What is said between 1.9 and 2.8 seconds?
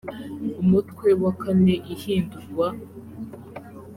ihindurwa